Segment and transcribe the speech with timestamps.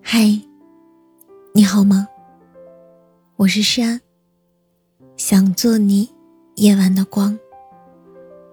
[0.00, 0.40] 嗨，
[1.52, 2.08] 你好吗？
[3.36, 4.00] 我是山，
[5.16, 6.10] 想做你
[6.56, 7.38] 夜晚的光，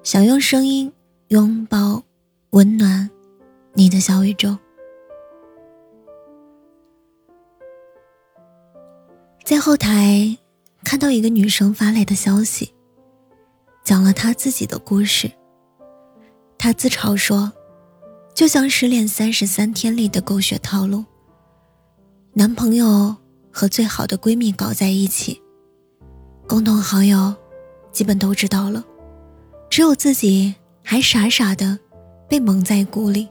[0.04, 0.92] 想用声音
[1.30, 2.04] 拥抱
[2.52, 3.10] 温暖
[3.74, 4.58] 你的小宇宙。
[9.46, 10.38] 在后台
[10.84, 12.74] 看到一个女生发来的消息，
[13.84, 15.32] 讲了她自己的故事。
[16.58, 17.52] 她自嘲说
[18.40, 21.04] ：“就像失恋三十三天里的狗血套路。”
[22.32, 23.14] 男朋友
[23.52, 25.42] 和最好的闺蜜搞在一起，
[26.48, 27.36] 共同好友
[27.92, 28.82] 基本都知道了，
[29.70, 31.78] 只有自己还傻傻的
[32.30, 33.28] 被蒙在鼓里。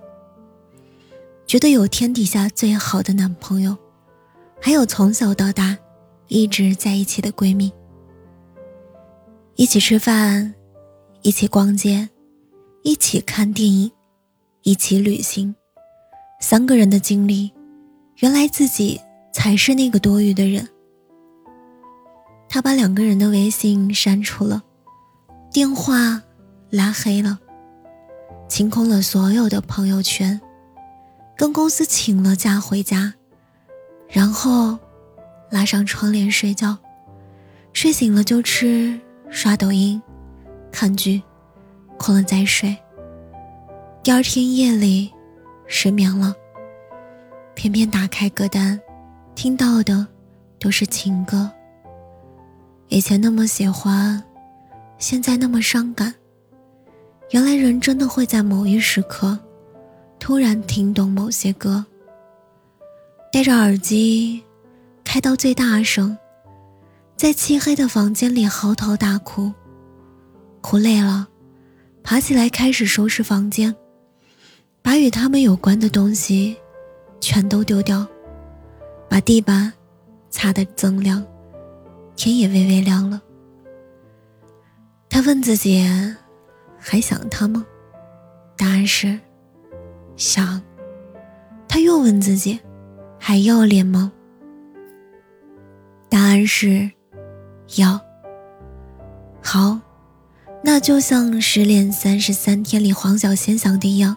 [1.46, 3.74] 觉得有天底下最好的男朋友，
[4.60, 5.74] 还有从小到大
[6.26, 7.72] 一直在一起的闺蜜，
[9.54, 10.54] 一起吃饭，
[11.22, 12.10] 一起逛街，
[12.82, 13.90] 一起看电影，
[14.68, 15.54] 一起旅行，
[16.40, 17.50] 三个人的经历。
[18.18, 19.00] 原来自己
[19.32, 20.68] 才是那个多余的人。
[22.50, 24.62] 他把两个人的微信删除了，
[25.50, 26.22] 电话
[26.68, 27.38] 拉黑了，
[28.46, 30.38] 清空了所有的朋友圈，
[31.34, 33.14] 跟公司请了假回家，
[34.10, 34.78] 然后
[35.50, 36.76] 拉上窗帘睡觉，
[37.72, 40.02] 睡醒了就吃，刷抖音，
[40.70, 41.22] 看剧，
[41.96, 42.76] 困了再睡。
[44.08, 45.12] 第二天夜里
[45.66, 46.34] 失眠了。
[47.54, 48.80] 偏偏打开歌单，
[49.34, 50.06] 听到的
[50.58, 51.52] 都是情歌。
[52.88, 54.24] 以前那么喜欢，
[54.96, 56.14] 现在那么伤感。
[57.32, 59.38] 原来人真的会在某一时刻，
[60.18, 61.84] 突然听懂某些歌。
[63.30, 64.42] 戴着耳机，
[65.04, 66.16] 开到最大声，
[67.14, 69.52] 在漆黑的房间里嚎啕大哭。
[70.62, 71.28] 哭累了，
[72.02, 73.76] 爬起来开始收拾房间，
[74.82, 76.56] 把与他们有关的东西。
[77.20, 78.06] 全都丢掉，
[79.08, 79.72] 把地板
[80.30, 81.26] 擦得锃亮，
[82.14, 83.20] 天也微微亮了。
[85.10, 85.84] 他问自己
[86.78, 87.66] ：“还想他吗？”
[88.56, 89.18] 答案是：
[90.16, 90.62] 想。
[91.66, 92.60] 他又问自己
[93.18, 94.12] ：“还要脸吗？”
[96.08, 96.88] 答案是：
[97.78, 98.00] 要。
[99.42, 99.80] 好，
[100.62, 104.16] 那就像《失恋三十三天》里黄小仙想的一样，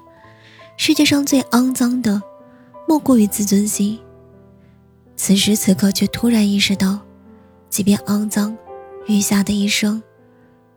[0.83, 2.19] 世界上最肮脏的。
[2.87, 3.99] 莫过于自尊心。
[5.15, 6.97] 此时此刻，却突然意识到，
[7.69, 8.57] 即便肮脏，
[9.05, 10.01] 余下的一生，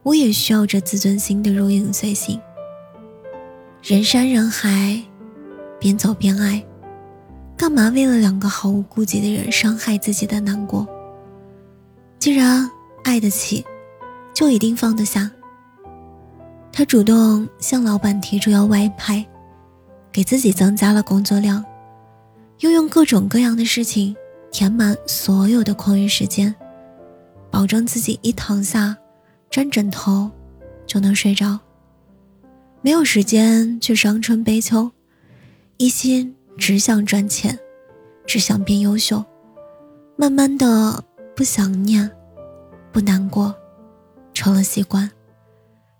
[0.02, 2.38] 我也需要这自尊心的如影随形。
[3.82, 5.02] 人山人海，
[5.80, 6.62] 边走边爱，
[7.56, 10.86] 干嘛为了两个毫无顾忌的人伤害自己的难过？
[12.18, 12.70] 既然
[13.04, 13.64] 爱得起，
[14.34, 15.30] 就一定放得下。
[16.70, 19.24] 他主动向老板提出要外派，
[20.14, 21.64] 给自己增加了工作量。
[22.60, 24.14] 又用各种各样的事情
[24.52, 26.54] 填满所有的空余时间，
[27.50, 28.96] 保证自己一躺下，
[29.50, 30.30] 沾枕头
[30.86, 31.58] 就能睡着。
[32.80, 34.88] 没有时间去伤春悲秋，
[35.78, 37.58] 一心只想赚钱，
[38.24, 39.24] 只想变优秀。
[40.14, 41.02] 慢慢的，
[41.34, 42.08] 不想念，
[42.92, 43.52] 不难过，
[44.32, 45.10] 成了习惯。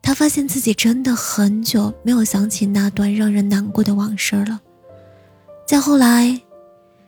[0.05, 4.61] 他发现自己真的很久没有想起那段让人难过的往事了。
[5.67, 6.41] 再后来。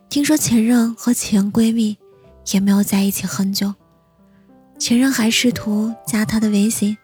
[0.09, 1.99] 听说前任和前闺蜜
[2.53, 3.75] 也没有在一起很久，
[4.79, 6.97] 前任还试图加她的微信，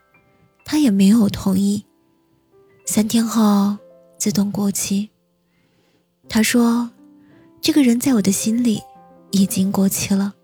[0.64, 1.84] 她也没有同意。
[2.86, 3.76] 三天后
[4.16, 5.10] 自动过期。
[6.28, 6.88] 他说
[7.60, 8.80] ：“这个人在我的心里
[9.32, 10.34] 已经过期了。”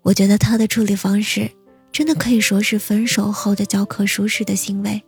[0.00, 1.50] 我觉得他的处理方式
[1.92, 5.02] 真的可以说是分手后的教科书式的行为。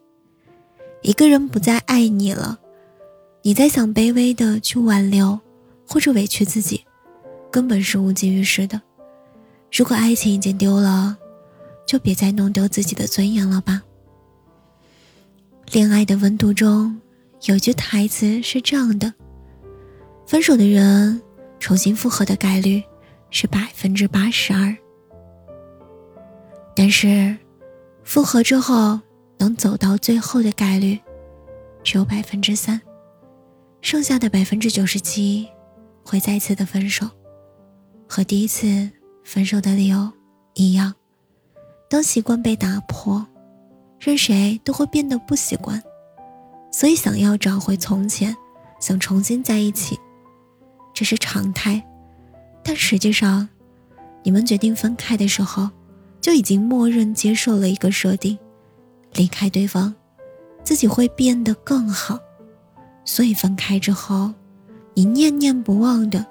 [1.03, 2.59] 一个人不再爱你了，
[3.43, 5.41] 你在想卑微的去挽留。
[5.87, 6.83] 或者委屈自己，
[7.51, 8.81] 根本是无济于事的。
[9.71, 11.15] 如果爱情已经丢了，
[11.87, 13.83] 就别再弄丢自己的尊严了吧。
[15.73, 16.99] 恋爱的温度中
[17.43, 19.13] 有句台词是这样的：
[20.27, 21.21] 分手的人
[21.61, 22.83] 重新复合的概率
[23.29, 24.75] 是百分之八十二，
[26.75, 27.37] 但是
[28.03, 29.01] 复合之后
[29.39, 30.99] 能走到最后的概率
[31.83, 32.81] 只有百分之三，
[33.81, 35.49] 剩下的百分之九十七。
[36.07, 37.09] 会再次的分手，
[38.07, 38.91] 和第一次
[39.25, 40.13] 分手的理由
[40.53, 40.95] 一样。
[41.89, 43.27] 当习惯被打破，
[43.99, 45.83] 任谁都会变得不习惯。
[46.71, 48.37] 所以，想要找回从前，
[48.79, 49.99] 想重新在一起，
[50.93, 51.83] 这是常态。
[52.63, 53.49] 但实际上，
[54.23, 55.71] 你们决定分开的时候，
[56.25, 58.39] 就已经默认接受了一个设定：
[59.13, 59.95] 离开对方，
[60.63, 62.19] 自己会变得更好。
[63.05, 64.33] 所以，分开之后。
[64.95, 66.25] 你念念不忘的，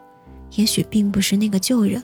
[0.56, 2.01] 也许并不是那个旧人，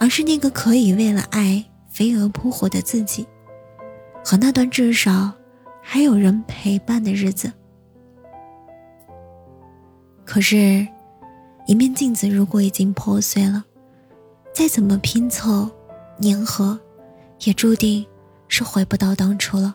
[0.00, 3.24] 而是那个可以为了爱飞蛾扑火的自己，
[4.24, 5.30] 和那段至少
[5.80, 7.52] 还有人陪伴的日子。
[10.24, 10.84] 可是，
[11.66, 13.64] 一面镜子如果已经破碎了，
[14.52, 15.70] 再怎么拼凑、
[16.20, 16.80] 粘合，
[17.44, 18.04] 也注定
[18.48, 19.74] 是回不到当初了。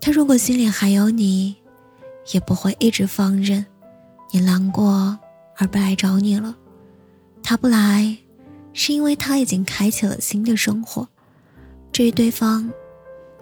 [0.00, 1.56] 他如果心里还有你，
[2.32, 3.64] 也不会一直放任
[4.30, 5.18] 你难过
[5.56, 6.56] 而不来找你了。
[7.42, 8.16] 他不来，
[8.72, 11.08] 是因为他已经开启了新的生活。
[11.92, 12.70] 至于对方，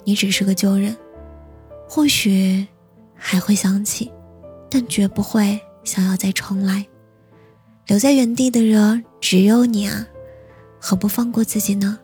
[0.04, 0.96] 你只是个旧人，
[1.88, 2.66] 或许
[3.14, 4.12] 还会想起，
[4.70, 6.86] 但绝不会想要再重来。
[7.86, 10.06] 留在原地的人只有你啊，
[10.78, 11.98] 何不放过自己呢？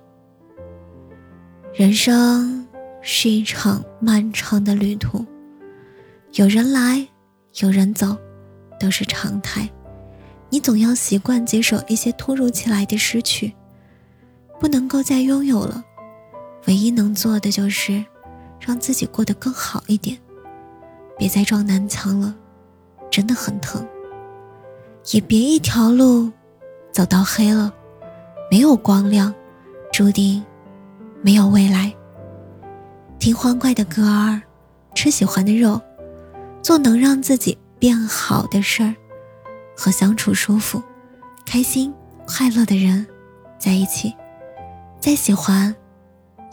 [1.73, 2.67] 人生
[3.01, 5.25] 是一场漫长的旅途，
[6.33, 7.07] 有人来，
[7.61, 8.17] 有人走，
[8.79, 9.71] 都是常态。
[10.49, 13.55] 你总要习惯接受一些突如其来的失去，
[14.59, 15.85] 不能够再拥有了。
[16.67, 18.05] 唯一能做的就是
[18.59, 20.19] 让自己过得更好一点，
[21.17, 22.35] 别再撞南墙了，
[23.09, 23.87] 真的很疼。
[25.13, 26.33] 也别一条路
[26.91, 27.73] 走到黑了，
[28.51, 29.33] 没有光亮，
[29.93, 30.45] 注定
[31.23, 31.95] 没有未来。
[33.19, 34.41] 听欢快的歌儿，
[34.95, 35.81] 吃喜欢的肉，
[36.63, 38.95] 做能让自己变好的事儿。
[39.77, 40.83] 和相处舒服、
[41.47, 41.95] 开心、
[42.27, 43.07] 快乐的人
[43.59, 44.15] 在一起，
[44.99, 45.75] 再喜欢，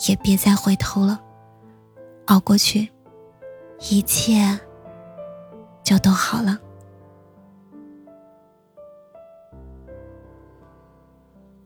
[0.08, 1.22] 也别再回头了。
[2.28, 2.90] 熬过去，
[3.90, 4.58] 一切
[5.84, 6.58] 就都好了。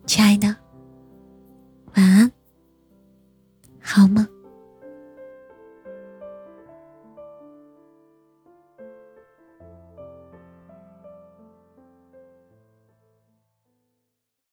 [0.08, 0.56] 亲爱的，
[3.94, 4.26] 好吗。